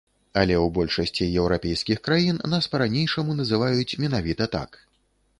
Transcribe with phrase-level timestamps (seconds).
[0.41, 4.71] Але ў большасці еўрапейскіх краін нас па-ранейшаму называюць менавіта так.